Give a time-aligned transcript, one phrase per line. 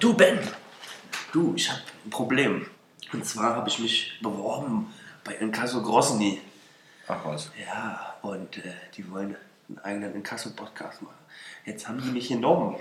[0.00, 0.38] Du, Ben!
[1.32, 2.66] Du, ich habe ein Problem.
[3.12, 4.92] Und zwar habe ich mich beworben
[5.24, 6.40] bei Inkasso Grosny.
[7.08, 7.50] Ach was.
[7.64, 8.62] Ja, und äh,
[8.96, 9.36] die wollen
[9.68, 11.14] einen eigenen Inkasso-Podcast machen.
[11.64, 12.76] Jetzt haben die mich genommen.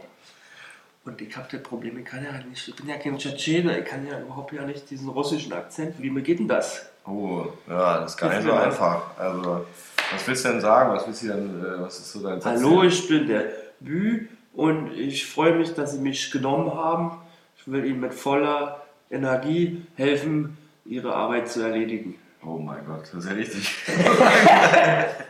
[1.05, 3.85] Und ich habe das Problem, ich kann ja nicht, ich bin ja kein Tschetschene, ich
[3.85, 5.95] kann ja überhaupt ja nicht diesen russischen Akzent.
[5.99, 6.87] Wie geht denn das?
[7.05, 8.63] Oh, ja, das ist gar nicht so Ja.
[8.63, 9.15] einfach.
[9.17, 9.65] Also,
[10.11, 10.91] was willst du denn sagen?
[10.95, 12.59] Was willst du denn, äh, was ist so dein Satz?
[12.59, 13.43] Hallo, ich bin der
[13.79, 17.17] Bü und ich freue mich, dass Sie mich genommen haben.
[17.57, 22.15] Ich will Ihnen mit voller Energie helfen, Ihre Arbeit zu erledigen.
[22.43, 23.75] Oh mein Gott, das ist ja richtig.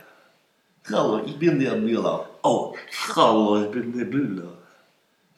[0.92, 2.28] Hallo, ich bin der Müller.
[2.42, 4.52] Oh, Frau, ich bin der Bilder.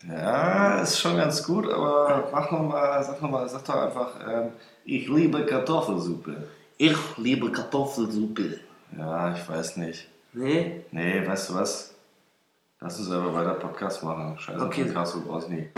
[0.07, 4.15] Ja, ist schon ganz gut, aber mach noch mal, sag noch mal, sag doch einfach,
[4.29, 4.53] ähm,
[4.85, 6.49] ich liebe Kartoffelsuppe.
[6.77, 8.61] Ich liebe Kartoffelsuppe.
[8.97, 10.09] Ja, ich weiß nicht.
[10.33, 10.85] Nee?
[10.91, 11.95] Nee, weißt du was?
[12.81, 14.39] Lass uns aber weiter Podcast machen.
[14.39, 14.85] Scheiße, Okay.
[14.85, 15.69] Podcast, du brauchst nie.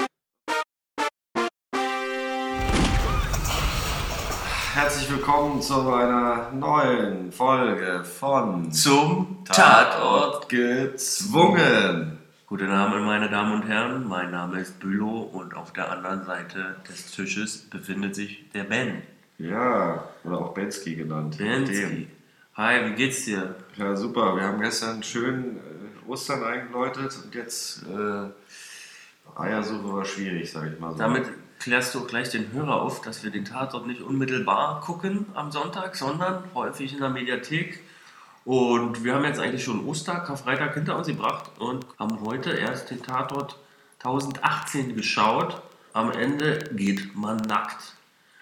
[4.74, 12.18] Herzlich willkommen zu einer neuen Folge von Zum Tatort gezwungen.
[12.46, 14.06] Guten Abend, meine Damen und Herren.
[14.08, 19.02] Mein Name ist Bülow und auf der anderen Seite des Tisches befindet sich der Ben.
[19.38, 21.38] Ja, oder auch Bensky genannt.
[21.38, 22.08] Bensky.
[22.54, 23.54] Hi, wie geht's dir?
[23.76, 24.36] Ja, super.
[24.36, 25.58] Wir haben gestern schön
[26.10, 30.98] äh, Ostern eingeläutet und jetzt äh, Eiersuche war schwierig, sag ich mal so.
[30.98, 31.26] Damit
[31.58, 35.96] klärst du gleich den Hörer auf, dass wir den Tatort nicht unmittelbar gucken am Sonntag,
[35.96, 37.80] sondern häufig in der Mediathek.
[38.44, 42.90] Und wir haben jetzt eigentlich schon Oster, Karfreitag hinter uns gebracht und haben heute erst
[42.90, 43.58] den Tatort
[44.02, 45.62] 1018 geschaut.
[45.92, 47.94] Am Ende geht man nackt.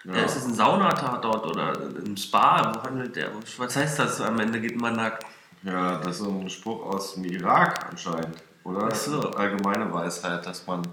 [0.05, 0.13] Ja.
[0.13, 2.73] Ist es ein Saunatatort oder ein Spa?
[2.73, 3.31] Wo handelt der?
[3.57, 4.21] Was heißt das?
[4.21, 5.25] Am Ende geht man nackt.
[5.63, 8.89] Ja, das ist so ein Spruch aus dem Irak anscheinend, oder?
[8.91, 9.19] Ach so.
[9.31, 10.83] Allgemeine Weisheit, dass man.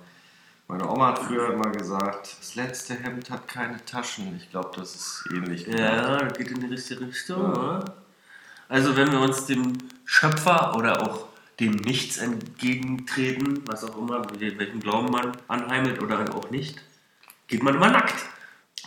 [0.68, 4.34] Meine Oma hat früher immer gesagt, das letzte Hemd hat keine Taschen.
[4.36, 5.64] Ich glaube, das ist ähnlich.
[5.68, 7.40] Ja, das geht in die richtige Richtung.
[7.40, 7.50] Ja.
[7.50, 7.84] Oder?
[8.68, 9.74] Also wenn wir uns dem
[10.04, 11.26] Schöpfer oder auch
[11.60, 16.82] dem Nichts entgegentreten, was auch immer, welchen Glauben man anheimelt oder auch nicht,
[17.46, 18.24] geht man immer nackt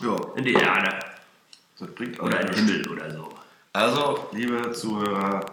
[0.01, 0.99] Ja, in die Erde
[1.79, 2.55] das bringt oder in den.
[2.55, 3.29] Himmel oder so.
[3.71, 5.45] Also, liebe Zuhörer,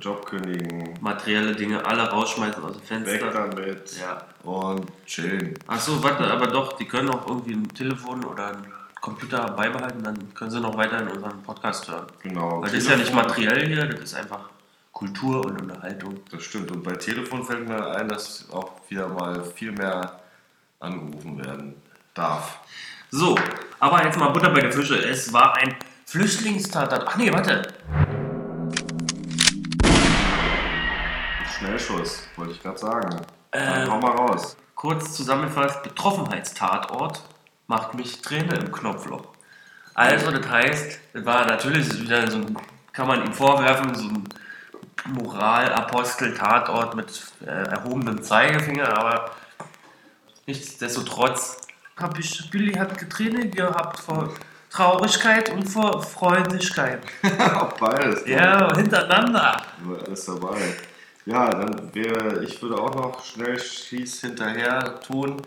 [0.00, 3.30] Job kündigen, Materielle Dinge alle rausschmeißen aus dem weg Fenster.
[3.30, 4.22] damit Ja.
[4.42, 5.54] und chillen.
[5.66, 8.66] Achso, warte, aber doch, die können auch irgendwie ein Telefon oder ein
[9.00, 12.06] Computer beibehalten, dann können sie noch weiter in unseren Podcast hören.
[12.22, 12.60] Genau.
[12.60, 14.50] Weil das ist ja nicht Telefon- materiell hier, das ist einfach
[14.92, 16.20] Kultur und Unterhaltung.
[16.30, 16.70] Das stimmt.
[16.72, 20.20] Und bei Telefon fällt mir ein, dass auch wieder mal viel mehr
[20.80, 21.74] angerufen werden
[22.12, 22.58] darf.
[23.10, 23.36] So,
[23.78, 24.96] aber jetzt mal Butter bei der Fische.
[24.98, 25.74] Es war ein
[26.06, 27.04] Flüchtlingstatort.
[27.06, 27.62] Ach nee, warte.
[31.60, 33.20] Schnellschuss, wollte ich gerade sagen.
[33.52, 33.64] Ähm.
[33.66, 34.56] Dann hau mal raus.
[34.74, 37.22] Kurz zusammengefasst, Betroffenheitstatort
[37.66, 39.26] macht mich Träne im Knopfloch.
[39.94, 42.56] Also, das heißt, das war natürlich wieder so ein,
[42.92, 44.24] kann man ihm vorwerfen, so ein
[45.06, 49.30] Moralapostel-Tatort mit äh, erhobenem Zeigefinger, aber
[50.46, 51.58] nichtsdestotrotz
[51.98, 54.32] hab ich, Billy hat Träne gehabt vor
[54.70, 57.02] Traurigkeit und vor Freundlichkeit.
[57.54, 58.24] Auch beides.
[58.24, 58.32] ne?
[58.32, 59.62] Ja, hintereinander.
[59.82, 60.56] War Alles dabei.
[61.26, 65.42] Ja, dann wäre, ich würde auch noch schnell schieß hinterher tun.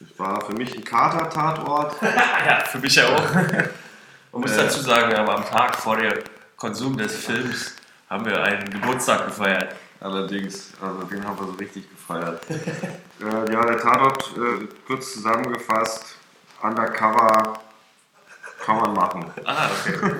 [0.00, 1.94] Es war für mich ein Kater-Tatort.
[2.02, 3.34] Ja, für mich ja auch.
[4.32, 4.56] Man muss Äh.
[4.64, 6.12] dazu sagen, aber am Tag vor dem
[6.56, 7.74] Konsum des Films
[8.08, 9.74] haben wir einen Geburtstag gefeiert.
[10.00, 12.42] Allerdings, also den haben wir so richtig gefeiert.
[13.20, 16.16] äh, ja, der Tatort, äh, kurz zusammengefasst,
[16.62, 17.60] undercover
[18.64, 19.30] kann man machen.
[19.44, 20.18] Ah, okay.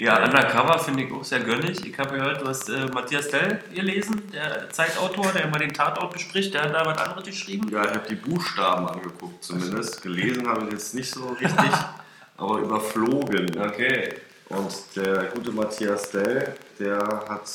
[0.00, 1.84] Ja, Undercover finde ich auch sehr gönnig.
[1.84, 6.10] Ich habe gehört, du hast äh, Matthias Dell gelesen, der Zeitautor, der immer den Tatort
[6.14, 7.68] bespricht, der hat da was anderes geschrieben.
[7.70, 10.00] Ja, ich habe die Buchstaben angeguckt zumindest.
[10.00, 11.70] Gelesen habe ich jetzt nicht so richtig,
[12.38, 13.60] aber überflogen.
[13.60, 14.14] Okay.
[14.48, 16.96] Und der gute Matthias Dell, der
[17.28, 17.46] hat,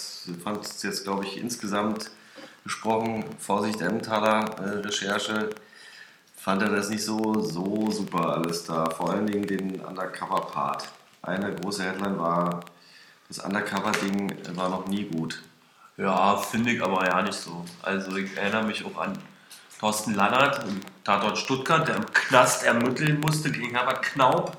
[0.44, 2.12] fand es jetzt, glaube ich, insgesamt
[2.64, 5.50] gesprochen, Vorsicht Emmentaler äh, Recherche,
[6.38, 8.88] fand er das nicht so, so super alles da.
[8.92, 10.90] Vor allen Dingen den Undercover-Part.
[11.26, 12.62] Eine große Headline war,
[13.28, 15.42] das Undercover-Ding war noch nie gut.
[15.98, 17.66] Ja, finde ich aber ja nicht so.
[17.82, 19.18] Also ich erinnere mich auch an
[19.80, 24.56] Thorsten Lannert im Tatort Stuttgart, der im Knast ermitteln musste gegen Herbert Knaub.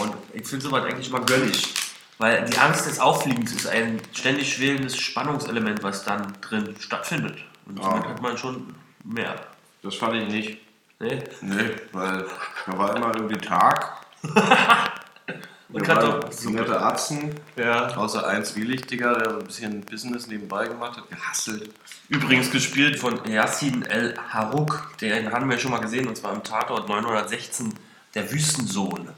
[0.00, 1.74] Und ich finde sowas eigentlich immer gönnig.
[2.18, 7.38] Weil die Angst des Auffliegens ist ein ständig schwelendes Spannungselement, was dann drin stattfindet.
[7.66, 8.08] Und somit Ah.
[8.10, 8.74] hat man schon
[9.04, 9.34] mehr.
[9.82, 10.58] Das fand ich nicht.
[11.00, 11.24] Ne?
[11.40, 12.24] Nee, weil
[12.66, 14.06] da war immer irgendwie Tag.
[15.26, 16.54] Und Da waren Kartoffelsuppe.
[16.56, 17.88] nette Atzen, Ja.
[17.96, 21.70] außer ein Zwielichtiger, der so ein bisschen Business nebenbei gemacht hat, gehasselt.
[22.10, 26.42] Übrigens gespielt von Yassin El Harouk, den haben wir schon mal gesehen, und zwar im
[26.42, 27.72] Tatort 916,
[28.14, 29.08] der Wüstensohn.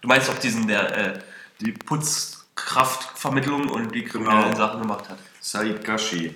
[0.00, 1.20] Du meinst auch diesen, der äh,
[1.60, 4.56] die Putzkraftvermittlung und die kriminellen Genau.
[4.56, 5.18] Sachen gemacht hat.
[5.40, 6.34] Said Gashi.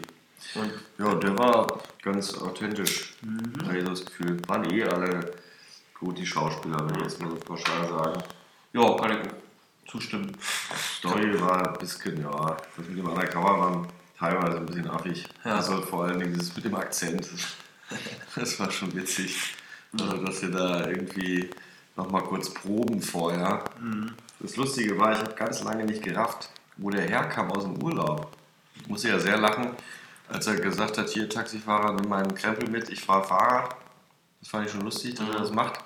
[0.54, 1.66] Und Ja, der war
[2.02, 3.14] ganz authentisch.
[3.22, 3.52] Mhm.
[3.64, 4.36] Habe ich so das Gefühl.
[4.48, 5.32] Waren eh alle
[5.98, 8.22] gut, die Schauspieler, wenn ich jetzt mal so pauschal sagen.
[8.72, 10.36] Ja, kann ich zustimmen.
[10.98, 13.88] Story war ein bisschen, ja, das mit dem Undercover war
[14.18, 15.24] teilweise ein bisschen affig.
[15.44, 15.56] Ja.
[15.56, 17.28] Also vor allem dieses mit dem Akzent,
[18.34, 19.54] das war schon witzig.
[19.98, 21.50] Also, dass wir da irgendwie
[21.96, 23.64] nochmal kurz proben vorher.
[23.80, 24.12] Mhm.
[24.40, 28.32] Das Lustige war, ich habe ganz lange nicht gerafft, wo der herkam aus dem Urlaub.
[28.74, 29.70] Ich musste ja sehr lachen,
[30.28, 33.76] als er gesagt hat, hier Taxifahrer, nimm meinen Krempel mit, ich fahre Fahrrad.
[34.40, 35.78] Das fand ich schon lustig, dass er das macht.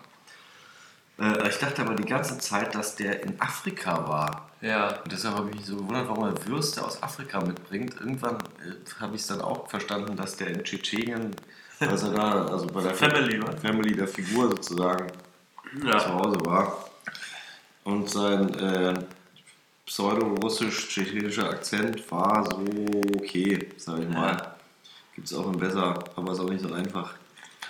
[1.18, 4.50] Äh, ich dachte aber die ganze Zeit, dass der in Afrika war.
[4.60, 5.00] Ja.
[5.02, 7.94] Und deshalb habe ich mich so gewundert, warum er Würste aus Afrika mitbringt.
[8.00, 11.34] Irgendwann äh, habe ich es dann auch verstanden, dass der in Tschetschenien,
[11.80, 13.56] also da, also bei der Family, ne?
[13.60, 15.08] Family der Figur sozusagen
[15.80, 16.14] zu Ja.
[16.14, 16.84] Hause war.
[17.84, 18.94] Und sein äh,
[19.86, 22.64] pseudo-russisch-tschechischer Akzent war so
[23.16, 24.36] okay, sag ich mal.
[24.36, 24.56] Ja.
[25.14, 27.14] Gibt es auch im Besser, aber ist auch nicht so einfach.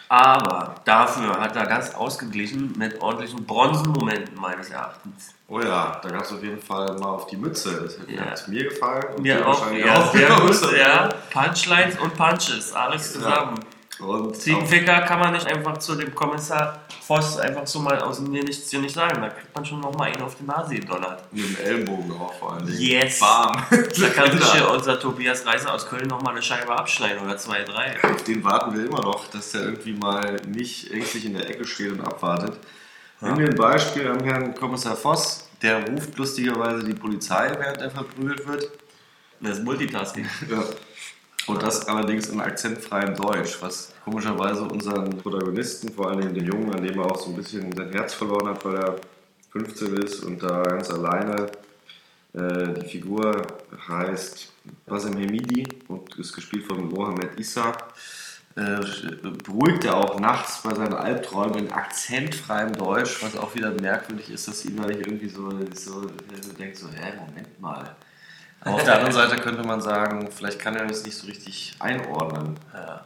[0.09, 5.35] Aber dafür hat er ganz ausgeglichen mit ordentlichen Bronzenmomenten meines Erachtens.
[5.49, 7.83] Oh ja, da gab es auf jeden Fall mal auf die Mütze.
[7.83, 8.25] Das hat, Ja.
[8.49, 9.05] mir gefallen.
[9.17, 11.09] und Mir auch, ja, sehr gut, ja.
[11.33, 13.59] Punchlines und Punches, alles zusammen.
[13.99, 18.31] Und Ziegenficker kann man nicht einfach zu dem Kommissar Voss einfach so mal aus dem
[18.31, 19.21] Mir nichts hier nicht sagen.
[19.21, 21.23] Da kriegt man schon noch mal einen auf die Nase gedonnert.
[21.33, 22.69] mit dem Ellbogen auch vor allem.
[22.69, 23.21] Yes!
[23.21, 23.53] Bam!
[23.71, 27.37] Da kann sich hier unser Tobias Reiser aus Köln noch mal eine Scheibe abschneiden oder
[27.39, 27.97] zwei, drei.
[28.03, 31.65] Auf den warten wir immer noch, dass der irgendwie mal nicht ängstlich in der Ecke
[31.65, 32.59] steht und abwartet.
[33.21, 35.49] Nehmen wir ein Beispiel am Herrn Kommissar Voss.
[35.63, 38.71] Der ruft lustigerweise die Polizei, während er verprügelt wird.
[39.41, 40.29] Das ist Multitasking.
[40.51, 40.65] Ja.
[41.47, 46.83] Und das allerdings in akzentfreiem Deutsch, was komischerweise unseren Protagonisten, vor allem den Jungen, an
[46.83, 48.97] dem er auch so ein bisschen sein Herz verloren hat, weil er
[49.51, 51.51] 15 ist und da ganz alleine.
[52.33, 53.47] Äh, die Figur
[53.89, 54.53] heißt
[54.87, 57.73] Basim Hemidi und ist gespielt von Mohamed Issa.
[58.57, 58.81] Äh,
[59.45, 64.49] beruhigt er auch nachts bei seinen Albträumen in akzentfreiem Deutsch, was auch wieder merkwürdig ist,
[64.49, 67.95] dass ihn da nicht irgendwie so, so, so denkt, so, hä, Moment mal.
[68.67, 71.77] Aber auf der anderen Seite könnte man sagen, vielleicht kann er das nicht so richtig
[71.79, 72.59] einordnen.
[72.75, 73.05] Ja.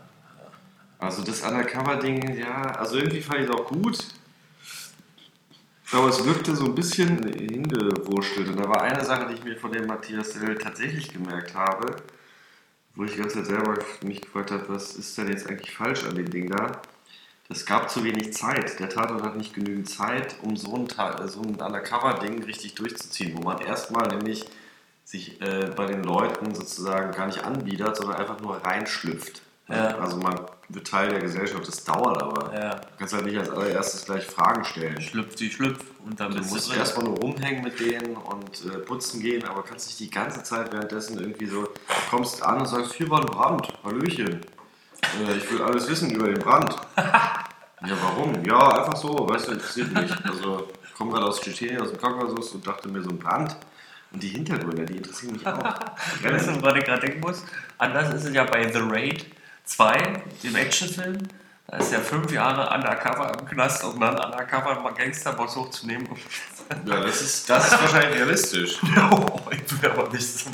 [0.99, 3.99] Also das Undercover-Ding, ja, also irgendwie fand ich es auch gut.
[5.93, 8.49] Aber es wirkte so ein bisschen hingewurschtelt.
[8.49, 11.97] Und da war eine Sache, die ich mir von dem Matthias Dell tatsächlich gemerkt habe,
[12.95, 16.05] wo ich die ganze Zeit selber mich gefragt habe, was ist denn jetzt eigentlich falsch
[16.05, 16.81] an dem Ding da?
[17.51, 18.79] Es gab zu wenig Zeit.
[18.81, 20.87] Der Tatort hat nicht genügend Zeit, um so ein,
[21.29, 24.47] so ein Undercover-Ding richtig durchzuziehen, wo man erstmal nämlich
[25.11, 29.43] sich äh, bei den Leuten sozusagen gar nicht anbietet, sondern einfach nur reinschlüpft.
[29.69, 29.99] Ja.
[29.99, 32.53] Also man wird Teil der Gesellschaft, das dauert aber.
[32.55, 32.75] Ja.
[32.77, 35.01] Du kannst halt nicht als allererstes gleich Fragen stellen.
[35.01, 36.79] Schlüpft die Schlüpf und dann Du bist du musst drin.
[36.79, 40.73] erstmal nur rumhängen mit denen und äh, putzen gehen, aber kannst nicht die ganze Zeit
[40.73, 41.71] währenddessen irgendwie so, du
[42.09, 44.41] kommst an und sagst, hier war ein Brand, Hallöchen.
[45.27, 46.77] Äh, ich will alles wissen über den Brand.
[46.97, 48.45] ja, warum?
[48.45, 50.13] Ja, einfach so, weißt du, interessiert mich.
[50.25, 53.56] Also, ich komme gerade aus Tschetschenien, aus dem Kaukasus und dachte mir so ein Brand.
[54.12, 55.62] Und die Hintergründe, die interessieren mich auch.
[56.23, 57.45] Weißt du, woran ich gerade denken muss?
[57.79, 59.25] Anders ist es ja bei The Raid
[59.65, 61.19] 2, dem Actionfilm.
[61.69, 66.08] Da ist er fünf Jahre undercover im Knast, um dann undercover mal Gangsterboss hochzunehmen.
[66.87, 68.79] Ja, das ist, das ist wahrscheinlich realistisch.
[69.11, 70.46] oh, ich will aber nicht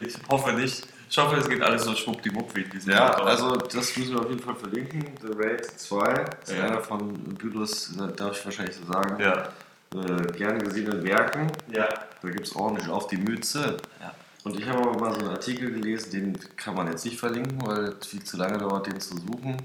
[0.00, 0.88] Ich hoffe nicht.
[1.08, 3.28] Ich hoffe, es geht alles so schwuppdiwupp wie in diesem Ja, Tatort.
[3.28, 5.04] also das müssen wir auf jeden Fall verlinken.
[5.20, 6.64] The Raid 2 ist Ja.
[6.64, 9.50] einer von Bülos, darf ich wahrscheinlich so sagen, Ja.
[9.94, 11.50] Äh, gerne gesehenen Werken.
[11.70, 11.88] Ja.
[12.22, 13.76] Da gibt es ordentlich auf die Mütze.
[14.00, 14.14] Ja.
[14.44, 17.64] Und ich habe aber mal so einen Artikel gelesen, den kann man jetzt nicht verlinken,
[17.64, 19.56] weil es viel zu lange dauert, den zu suchen.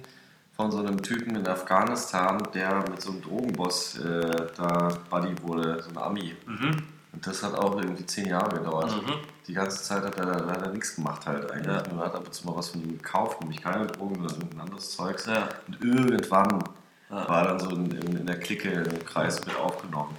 [0.56, 5.84] Von so einem Typen in Afghanistan, der mit so einem Drogenboss äh, da Buddy wurde,
[5.84, 6.36] so ein Ami.
[6.46, 6.84] Mhm.
[7.14, 8.92] Und das hat auch irgendwie zehn Jahre gedauert.
[8.92, 9.14] Mhm.
[9.48, 11.76] Die ganze Zeit hat er, hat er nichts gemacht halt eigentlich.
[11.76, 11.84] Ja.
[11.92, 14.62] Nur hat ab und zu mal was von ihm gekauft, nämlich keine Drogen, sondern irgendein
[14.62, 15.26] anderes Zeugs.
[15.26, 15.50] Ja.
[15.68, 16.64] Und irgendwann.
[17.10, 20.16] War er dann so in, in, in der Clique, im Kreis mit aufgenommen.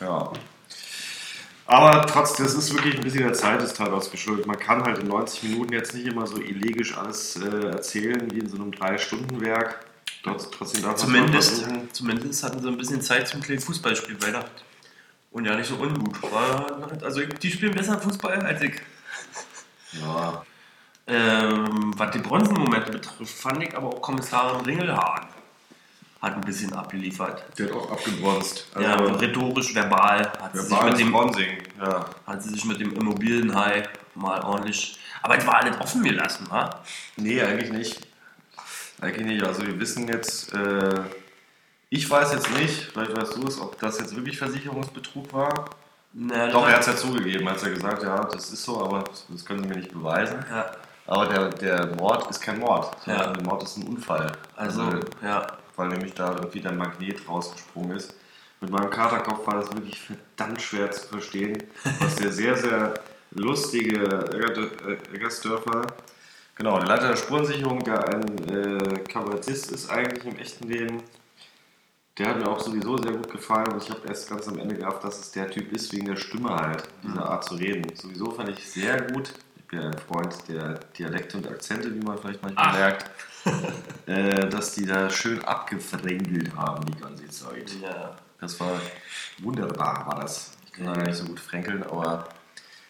[0.00, 0.32] Ja.
[1.66, 4.46] Aber trotzdem, das ist wirklich ein bisschen der Zeit des Tatorts geschuldet.
[4.46, 8.38] Man kann halt in 90 Minuten jetzt nicht immer so elegisch alles äh, erzählen wie
[8.38, 9.84] in so einem 3-Stunden-Werk.
[10.24, 14.50] Trotz- Trotzdem darf Zumindest, zumindest hatten sie ein bisschen Zeit zum kleinen Fußballspiel bei Nacht.
[15.30, 16.22] Und ja, nicht so ungut.
[16.32, 18.80] War, also die spielen besser Fußball als ich.
[19.92, 20.42] Ja,
[21.08, 25.26] Ähm, was die Bronzenmomente betrifft, fand ich aber auch Kommissarin Ringelhahn.
[26.20, 27.44] hat ein bisschen abgeliefert.
[27.58, 28.66] Der hat auch abgebronzt.
[28.78, 31.58] ja, rhetorisch, verbal hat sie, sich mit dem, Bronzing.
[31.80, 32.04] Ja.
[32.26, 33.84] hat sie sich mit dem Immobilienhai
[34.14, 34.98] mal ordentlich.
[35.22, 36.82] Aber es war alles offen gelassen, wa?
[37.16, 38.06] Nee, eigentlich nicht.
[39.00, 39.44] Eigentlich nicht.
[39.44, 41.00] Also wir wissen jetzt, äh,
[41.88, 45.70] ich weiß jetzt nicht, vielleicht weißt du es, ob das jetzt wirklich Versicherungsbetrug war.
[46.12, 48.82] Na, Doch, er hat es ja zugegeben, er hat ja gesagt, ja, das ist so,
[48.82, 50.44] aber das können sie mir nicht beweisen.
[50.50, 50.70] Ja,
[51.08, 52.94] Aber der, der Mord ist kein Mord.
[53.06, 53.32] Ja.
[53.32, 54.30] Der Mord ist ein Unfall.
[54.56, 54.82] also,
[55.22, 55.46] ja.
[55.74, 58.14] weil nämlich da irgendwie der Magnet rausgesprungen ist.
[58.60, 61.62] Mit meinem Katerkopf war das wirklich verdammt schwer zu verstehen,
[62.00, 62.94] was der sehr, sehr
[63.30, 65.86] lustige Egger- Eggersdörfer,
[66.56, 71.02] genau, der Leiter der Spurensicherung, der ein äh, Kabarettist ist eigentlich im echten Leben,
[72.18, 74.74] der hat mir auch sowieso sehr gut gefallen und ich habe erst ganz am Ende
[74.74, 77.94] gedacht, dass es der Typ ist, wegen der Stimme halt, dieser Art zu reden.
[77.94, 79.32] Sowieso fand ich sehr gut.
[79.68, 82.78] Bin ein Freund der Dialekte und Akzente, wie man vielleicht manchmal Ach.
[82.78, 83.10] merkt
[84.06, 87.70] äh, dass die da schön abgefrängelt haben die ganze Zeit.
[87.80, 88.16] ja.
[88.40, 88.80] Das war
[89.38, 90.52] wunderbar, war das.
[90.66, 92.28] Ich kann da nicht so gut fränkeln, aber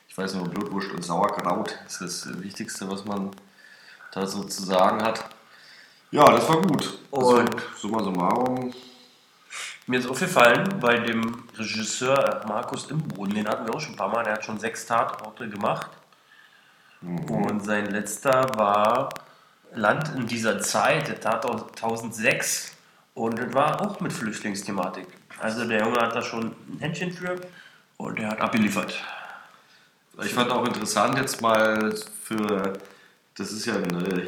[0.09, 3.31] ich weiß nur, Blutwurst und Sauerkraut ist das Wichtigste, was man
[4.13, 5.25] da so zu sagen hat.
[6.11, 6.99] Ja, das war gut.
[7.11, 7.45] Und- also,
[7.77, 8.75] summa summarum,
[9.87, 14.09] Mir ist aufgefallen, bei dem Regisseur Markus Imboden, den hatten wir auch schon ein paar
[14.09, 15.91] Mal, der hat schon sechs Tatorte gemacht.
[17.01, 19.11] Und sein letzter war
[19.75, 22.73] Land in dieser Zeit, der Tatort 1006.
[23.15, 25.07] Und das war auch mit Flüchtlingsthematik.
[25.41, 27.37] Also der Junge hat da schon ein Händchen für
[27.97, 29.03] und der hat abgeliefert.
[30.25, 32.73] Ich fand auch interessant jetzt mal für,
[33.37, 33.75] das ist ja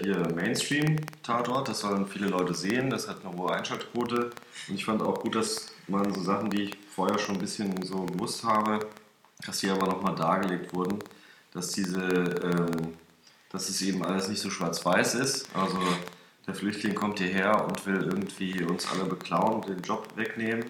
[0.03, 4.31] hier Mainstream-Tatort, das sollen viele Leute sehen, das hat eine hohe Einschaltquote
[4.69, 7.83] und ich fand auch gut, dass man so Sachen, die ich vorher schon ein bisschen
[7.83, 8.87] so gewusst habe,
[9.45, 11.01] dass die aber nochmal dargelegt wurden,
[11.53, 12.95] dass diese, ähm,
[13.51, 15.79] dass es eben alles nicht so schwarz-weiß ist, also
[16.47, 20.65] der Flüchtling kommt hierher und will irgendwie uns alle beklauen und den Job wegnehmen.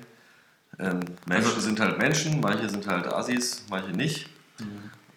[0.79, 4.29] Ähm, Menschen sind halt Menschen, manche sind halt Assis, manche nicht.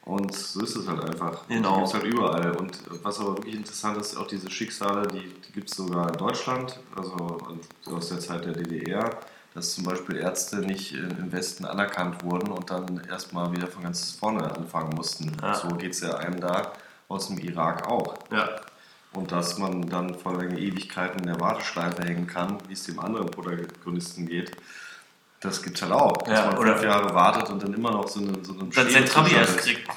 [0.06, 1.48] Und so ist es halt einfach.
[1.48, 1.78] Genau.
[1.78, 2.52] Gibt es halt überall.
[2.58, 6.18] Und was aber wirklich interessant ist, auch diese Schicksale, die, die gibt es sogar in
[6.18, 7.38] Deutschland, also
[7.86, 9.18] aus der Zeit der DDR,
[9.54, 14.12] dass zum Beispiel Ärzte nicht im Westen anerkannt wurden und dann erstmal wieder von ganz
[14.12, 15.36] vorne anfangen mussten.
[15.42, 15.54] Ja.
[15.56, 16.74] So geht es ja einem da
[17.08, 18.16] aus dem Irak auch.
[18.32, 18.50] Ja.
[19.14, 23.00] Und dass man dann vor allem Ewigkeiten in der Warteschleife hängen kann, wie es dem
[23.00, 24.52] anderen Protagonisten geht,
[25.40, 26.18] das gibt's halt auch.
[26.24, 28.70] Dass Ja, man oder- fünf Jahre wartet und dann immer noch so eine, so eine
[28.70, 29.88] Dann sein Trabi erst kriegt.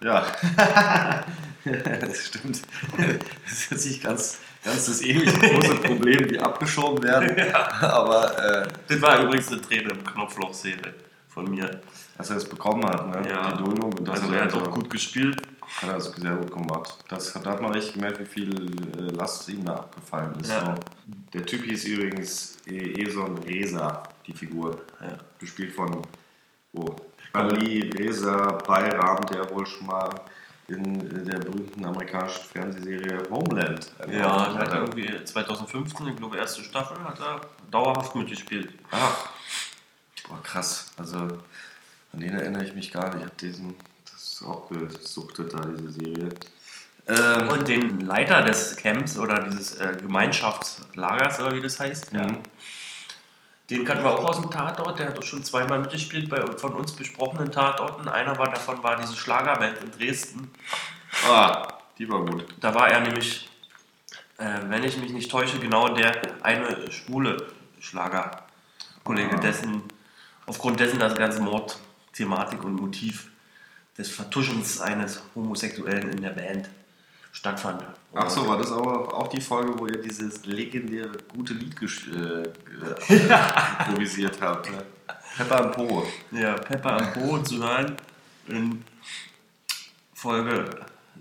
[0.00, 0.24] Ja.
[1.64, 2.62] das stimmt.
[2.96, 7.52] Das ist jetzt nicht ganz, ganz das ewig große Problem, wie abgeschoben werden.
[7.80, 10.94] Aber äh, Das war übrigens eine Träne im Knopfloch-Szene
[11.28, 11.80] von mir.
[12.18, 13.28] dass er es bekommen hat, ne?
[13.28, 13.52] Ja.
[13.52, 13.92] die Duldung.
[13.92, 15.40] Und das Also hat er hat auch gut gespielt.
[15.80, 16.98] Hat er also sehr gut gemacht.
[17.08, 18.66] Das, da hat man richtig gemerkt, wie viel
[18.98, 20.50] äh, Last ihm da abgefallen ist.
[20.50, 20.64] Ja.
[20.66, 20.74] So.
[21.32, 24.82] Der Typ hieß übrigens äh, Eson Reza, die Figur.
[25.00, 25.16] Ja.
[25.38, 26.02] Gespielt von
[26.74, 26.94] oh,
[27.32, 30.10] Ali Reza Bayram, der wohl schon mal
[30.68, 36.62] in der berühmten amerikanischen Fernsehserie Homeland Ja, Auftritt er hat irgendwie 2015, ich glaube erste
[36.62, 37.40] Staffel, hat er
[37.70, 38.72] dauerhaft mitgespielt.
[38.90, 39.28] Ach,
[40.28, 40.92] boah, krass.
[40.96, 43.18] Also an den erinnere ich mich gar nicht.
[43.18, 46.28] Ich habe diesen, das ist auch gesuchtet da, diese Serie.
[47.08, 52.26] Ähm, Und den Leiter des Camps oder dieses äh, Gemeinschaftslagers oder wie das heißt, ja.
[53.70, 54.98] Den kannten wir auch aus dem Tatort.
[54.98, 58.08] Der hat auch schon zweimal mitgespielt bei von uns besprochenen Tatorten.
[58.08, 60.50] Einer war davon war diese Schlagerband in Dresden.
[61.28, 62.46] ah, die war gut.
[62.60, 63.48] Da war er nämlich,
[64.38, 67.48] äh, wenn ich mich nicht täusche, genau der eine schwule
[67.80, 69.40] Schlagerkollege, Ah.
[69.40, 69.82] dessen
[70.46, 73.30] aufgrund dessen das ganze Mordthematik und Motiv
[73.96, 76.68] des Vertuschens eines Homosexuellen in der Band
[77.32, 77.84] stattfand.
[78.14, 82.42] Ach so, war das aber auch die Folge, wo ihr dieses legendäre gute Lied äh,
[82.42, 83.18] äh,
[83.88, 84.70] improvisiert habt?
[84.70, 84.84] Ne?
[85.36, 86.06] Pepper am Po.
[86.30, 87.96] Ja, Pepper am Po zu hören
[88.48, 88.84] in
[90.14, 90.68] Folge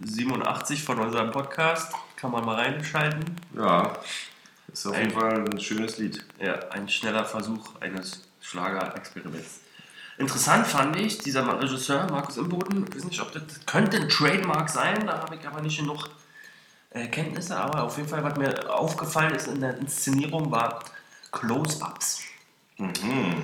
[0.03, 1.91] 87 von unserem Podcast.
[2.17, 3.23] Kann man mal reinschalten.
[3.55, 3.93] Ja,
[4.71, 6.23] ist auf Ein- jeden Fall ein schönes Lied.
[6.39, 9.60] Ja, ein schneller Versuch eines Schlagerexperiments.
[10.21, 14.07] Interessant fand ich, dieser Regisseur Markus Imboden, ich weiß nicht, ob das, das könnte ein
[14.07, 16.09] Trademark sein, da habe ich aber nicht genug
[16.91, 20.83] äh, Kenntnisse, aber auf jeden Fall, was mir aufgefallen ist in der Inszenierung, war
[21.31, 22.21] Close-Ups.
[22.77, 23.41] Mhm.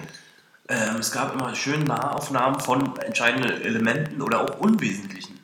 [0.69, 5.39] Ähm, es gab immer schöne Nahaufnahmen von entscheidenden Elementen oder auch unwesentlichen.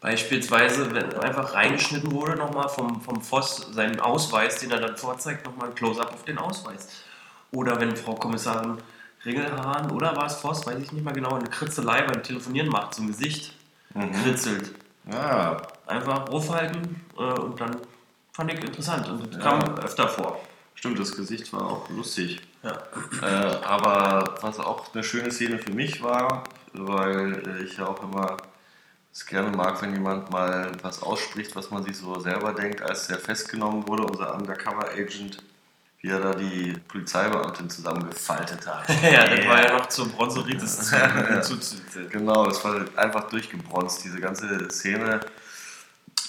[0.00, 5.44] Beispielsweise, wenn einfach reingeschnitten wurde, nochmal vom, vom Voss seinen Ausweis, den er dann vorzeigt,
[5.44, 6.88] nochmal ein Close-Up auf den Ausweis.
[7.50, 8.78] Oder wenn Frau Kommissarin
[9.24, 12.94] Ringelhahn oder war es Voss, weiß ich nicht mehr genau, eine Kritzelei beim Telefonieren macht
[12.94, 13.52] zum Gesicht,
[14.22, 14.72] kritzelt.
[15.10, 17.76] Ja, Einfach aufhalten äh, und dann
[18.32, 20.40] fand ich interessant und das kam öfter vor.
[20.74, 22.40] Stimmt, das Gesicht war auch lustig.
[22.62, 22.78] Ja.
[23.22, 28.02] Äh, aber was auch eine schöne Szene für mich war, weil äh, ich ja auch
[28.02, 28.36] immer
[29.12, 33.10] es gerne mag, wenn jemand mal was ausspricht, was man sich so selber denkt, als
[33.10, 35.42] er festgenommen wurde, unser Undercover-Agent,
[36.00, 38.88] wie er da die Polizeibeamtin zusammengefaltet hat.
[39.02, 40.92] ja, das war ja noch zum Bronzeritis
[41.28, 42.08] hinzuzuziehen.
[42.10, 45.20] Genau, das war einfach durchgebronzt, diese ganze Szene.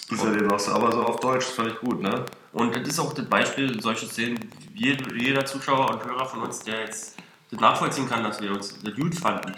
[0.09, 2.25] Ist ja den auch so, aber so auf Deutsch, das fand ich gut, ne?
[2.51, 4.39] Und das ist auch das Beispiel, solche Szenen,
[4.73, 7.15] jeder, jeder Zuschauer und Hörer von uns, der jetzt
[7.51, 9.53] das nachvollziehen kann, dass wir uns das gut fanden,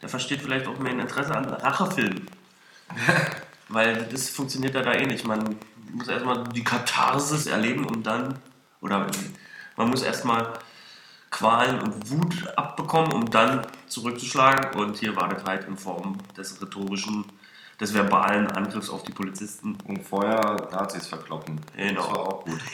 [0.00, 2.26] der versteht vielleicht auch mehr ein Interesse an Rachefilmen.
[3.68, 5.26] Weil das funktioniert ja da eh nicht.
[5.26, 5.56] Man
[5.92, 8.38] muss erstmal die Katharsis erleben und dann,
[8.80, 9.08] oder
[9.76, 10.54] man muss erstmal
[11.30, 14.78] Qualen und Wut abbekommen, um dann zurückzuschlagen.
[14.80, 17.24] Und hier war das halt in Form des rhetorischen,
[17.80, 19.76] des verbalen Angriffs auf die Polizisten.
[19.86, 21.60] Und vorher Nazis verkloppen.
[21.76, 22.00] Genau.
[22.00, 22.60] Das war auch gut.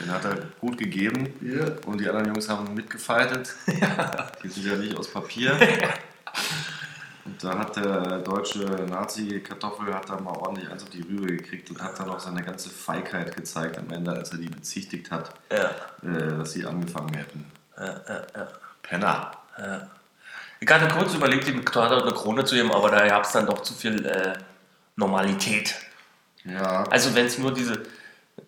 [0.00, 1.28] Den hat er gut gegeben.
[1.86, 3.54] Und die anderen Jungs haben mitgefaltet.
[4.42, 5.58] Die sind ja nicht aus Papier.
[7.42, 11.82] Da hat der deutsche Nazi-Kartoffel hat da mal ordentlich eins auf die Rübe gekriegt und
[11.82, 15.70] hat dann auch seine ganze Feigheit gezeigt am Ende, als er die bezichtigt hat, Ja.
[16.08, 17.50] äh, dass sie angefangen hätten.
[17.76, 18.48] Ja, ja, ja.
[18.82, 19.32] Penner.
[20.60, 23.46] Ich hatte kurz überlegt, ihm Tatort eine Krone zu geben, aber da gab es dann
[23.46, 24.34] doch zu viel äh,
[24.96, 25.74] Normalität.
[26.44, 26.84] Ja.
[26.84, 27.74] Also wenn es nur diese,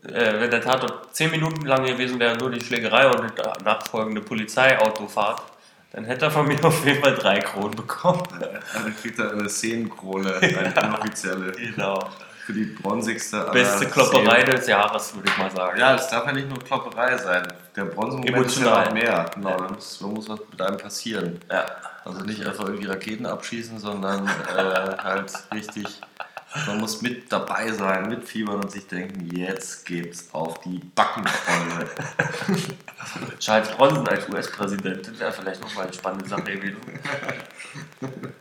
[0.04, 4.20] äh, wenn der Tatort 10 Minuten lang gewesen wäre, nur die Schlägerei und die nachfolgende
[4.20, 5.42] Polizeiautofahrt,
[5.94, 8.22] dann hätte er von mir auf jeden Fall drei Kronen bekommen.
[8.74, 11.52] Dann kriegt er eine Szenenkrone, eine inoffizielle.
[11.52, 12.10] Genau.
[12.44, 14.56] Für die bronzigste Beste Klopperei Szenen.
[14.56, 15.78] des Jahres, würde ich mal sagen.
[15.80, 17.48] Ja, es darf ja nicht nur Klopperei sein.
[17.74, 19.30] Der Bronzemoment ist ja noch mehr.
[19.34, 19.56] Genau, Ja.
[19.56, 21.40] da muss, da muss was mit einem passieren.
[21.50, 21.64] ja.
[22.04, 25.86] Also nicht einfach irgendwie Raketen abschießen, sondern äh, halt richtig.
[26.66, 31.90] Man muss mit dabei sein, mitfiebern und sich denken, jetzt geht's auf die Backenfreunde.
[33.40, 36.76] Charles Bronson als US-Präsident, das wäre vielleicht noch mal eine spannende Sache gewesen.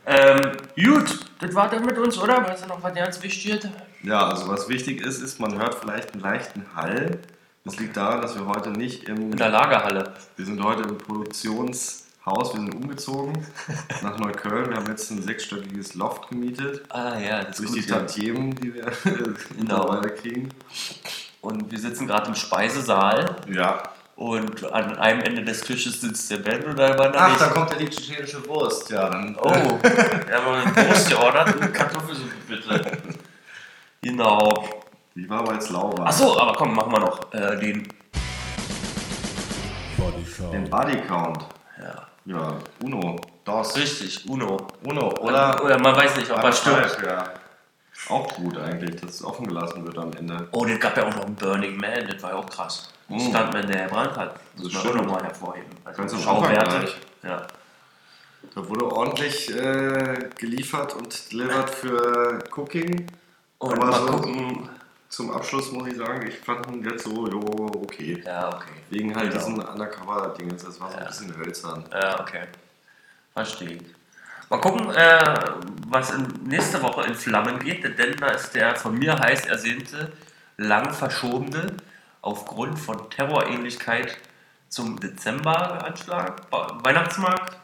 [0.06, 2.44] ähm, gut, das war dann mit uns, oder?
[2.44, 3.68] Weißt du noch, was ganz wichtig ist?
[4.04, 7.18] Ja, also was wichtig ist, ist, man hört vielleicht einen leichten Hall.
[7.64, 9.32] Das liegt daran, dass wir heute nicht im.
[9.32, 10.14] In der Lagerhalle.
[10.36, 10.98] Wir sind heute im
[12.24, 13.46] Produktionshaus, wir sind umgezogen
[14.02, 14.70] nach Neukölln.
[14.70, 16.82] Wir haben jetzt ein sechsstöckiges Loft gemietet.
[16.90, 17.88] Ah ja, das Durch ist die gut.
[17.90, 17.96] ja.
[17.98, 19.34] Tantiemen, die wir Genau.
[19.58, 20.48] mittlerweile kriegen.
[21.42, 23.82] Und wir sitzen gerade im Speisesaal Ja.
[24.16, 27.40] und an einem Ende des Tisches sitzt der Ben und da war da Ach, nicht.
[27.42, 28.90] da kommt ja die tschetschenische Wurst.
[28.90, 29.36] Ja, dann.
[29.40, 32.98] Oh, wir haben eine Wurst geordert und Kartoffelsuppe bitte.
[34.02, 34.68] Genau.
[35.14, 36.06] Die war aber jetzt lauwarm.
[36.06, 37.86] Achso, aber komm, machen wir noch äh, den.
[40.52, 41.44] Den Body Count.
[41.80, 42.08] Ja.
[42.26, 43.16] Ja, Uno.
[43.44, 43.76] DOS.
[43.76, 44.66] Richtig, Uno.
[44.84, 45.10] Uno.
[45.20, 45.78] Oder, Oder.
[45.78, 46.98] man weiß nicht, ob er stirbt.
[47.04, 47.34] Ja.
[48.08, 50.48] Auch gut eigentlich, dass es offen gelassen wird am Ende.
[50.52, 52.90] Oh, das gab ja auch noch einen Burning Man, das war ja auch krass.
[53.08, 53.20] Ein Mm.
[53.20, 54.34] Stuntman, der gebrannt hat.
[54.56, 55.68] Das muss man auch nochmal hervorheben.
[55.84, 56.96] Also Ganz am Anfang gleich.
[57.22, 57.46] Ja.
[58.54, 63.06] Da wurde ordentlich äh, geliefert und delivered für Cooking.
[63.58, 64.68] Und Aber mal so- gucken.
[65.14, 67.38] Zum Abschluss muss ich sagen, ich fand ihn jetzt so, jo,
[67.76, 68.20] okay.
[68.26, 68.72] Ja, okay.
[68.90, 69.44] Wegen halt Genau.
[69.46, 71.06] diesen Undercover-Dingens, das war so ein Ja.
[71.08, 71.84] bisschen hölzern.
[71.92, 72.42] Ja, okay.
[73.32, 73.78] Verstehe.
[74.50, 75.34] Mal gucken, äh,
[75.86, 80.10] was in, nächste Woche in Flammen geht, denn da ist der von mir heiß ersehnte,
[80.56, 81.76] lang verschobene,
[82.20, 84.16] aufgrund von Terrorähnlichkeit
[84.68, 86.40] zum Dezemberanschlag,
[86.82, 87.56] Weihnachtsmarkt.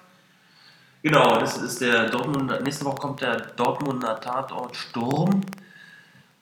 [1.03, 5.41] Genau, das ist der Dortmunder, nächste Woche kommt der Dortmunder Tatort Sturm.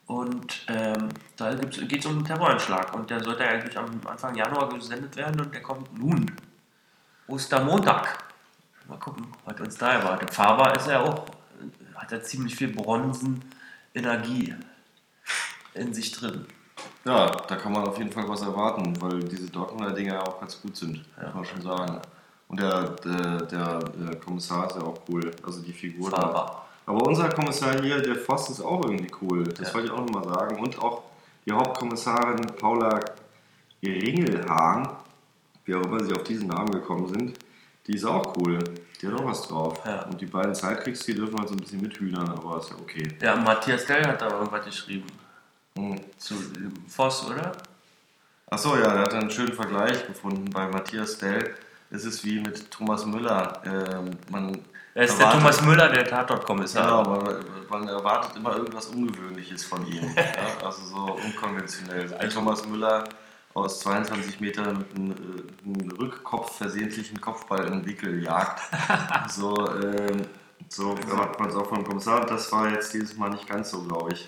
[0.09, 4.67] Und ähm, da geht es um einen Terroranschlag und der sollte eigentlich am Anfang Januar
[4.67, 6.25] gesendet werden und der kommt nun.
[7.27, 8.17] Ostermontag.
[8.87, 10.33] Mal gucken, was uns da erwartet.
[10.33, 11.25] Faber ist ja auch,
[11.93, 14.55] hat ja ziemlich viel Bronzenenergie
[15.75, 16.47] in sich drin.
[17.05, 20.39] Ja, da kann man auf jeden Fall was erwarten, weil diese Dortmunder Dinger ja auch
[20.39, 22.01] ganz gut sind, muss man schon sagen.
[22.47, 26.65] Und der, der, der, der Kommissar ist ja auch cool, also die Figur da.
[26.89, 29.43] Aber unser Kommissar hier, der Voss, ist auch irgendwie cool.
[29.43, 29.73] Das Ja.
[29.75, 30.59] wollte ich auch nochmal sagen.
[30.59, 31.03] Und auch
[31.45, 32.99] die Hauptkommissarin Paula
[33.83, 34.89] Ringelhahn,
[35.65, 37.37] wie auch immer sie auf diesen Namen gekommen sind,
[37.85, 38.57] die ist auch cool.
[38.99, 39.79] Die hat auch was drauf.
[39.85, 40.01] Ja.
[40.05, 43.07] Und die beiden Sidekriegs, die dürfen halt so ein bisschen mithühnern, aber ist ja okay.
[43.21, 45.05] Ja, Matthias Dell hat da irgendwas geschrieben.
[45.77, 45.95] Hm.
[46.17, 46.33] Zu
[46.87, 47.51] Voss, oder?
[48.49, 50.49] Achso, ja, der hat einen schönen Vergleich gefunden.
[50.49, 51.53] Bei Matthias Dell
[51.91, 53.61] ist es wie mit Thomas Müller.
[53.65, 54.57] Ähm, man
[54.93, 56.83] Er ist der erwartet- Thomas Müller, der Tatortkommissar.
[56.83, 60.03] Genau, aber man erwartet immer irgendwas Ungewöhnliches von ihm.
[60.15, 60.65] ja?
[60.65, 62.13] Also so unkonventionell.
[62.15, 63.03] Ein Thomas Müller
[63.55, 68.61] aus 22 Metern mit einem, äh, einem Rückkopf versehentlichen Kopfball in den Wickel jagt.
[69.29, 70.21] So, ähm,
[70.67, 72.21] so erwartet man es auch vom Kommissar.
[72.21, 74.27] Und das war jetzt dieses Mal nicht ganz so, glaube ich.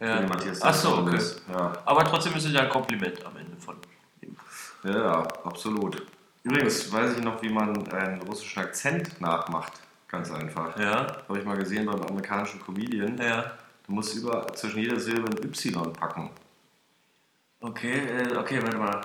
[0.00, 0.20] Ja.
[0.22, 1.18] Matthias Ach so, okay.
[1.52, 1.72] Ja.
[1.84, 3.76] Aber trotzdem ist es ja ein Kompliment am Ende von
[4.20, 4.36] ihm.
[4.82, 6.02] Ja, ja, absolut.
[6.44, 9.72] Übrigens weiß ich noch, wie man einen russischen Akzent nachmacht.
[10.08, 10.78] Ganz einfach.
[10.78, 13.16] Ja, Habe ich mal gesehen beim amerikanischen Comedian.
[13.18, 13.52] ja.
[13.86, 16.30] Du musst über, zwischen jeder Silbe ein Y packen.
[17.60, 19.00] Okay, äh, okay, warte mal.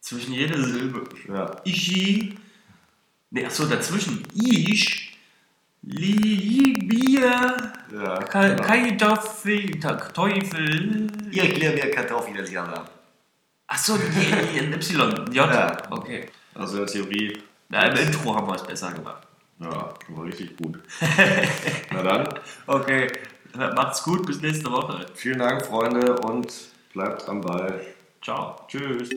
[0.00, 1.02] Zwischen jeder Silbe.
[1.28, 1.60] Ja.
[1.64, 2.36] Ich.
[3.30, 4.22] Ne, achso, dazwischen.
[4.34, 5.18] Ich.
[5.82, 7.72] Liebe.
[7.92, 8.62] Ja, Ka genau.
[9.80, 11.06] Ta- Teufel.
[11.30, 12.84] Ich erkläre mir Kartoffeln, Jana.
[13.66, 15.32] Achso, Y.
[15.32, 15.34] J.
[15.34, 15.76] Ja.
[15.90, 16.28] Okay.
[16.54, 19.26] Also in der Theorie, Na, im Intro haben wir es besser gemacht.
[19.60, 20.78] ja, war richtig gut.
[21.92, 22.28] Na dann,
[22.66, 23.10] Okay.
[23.56, 25.06] Macht's gut, bis nächste Woche.
[25.14, 26.52] vielen Dank, Freunde, und
[26.92, 27.80] bleibt am Ball.
[28.20, 28.56] Ciao.
[28.68, 29.10] Tschüss.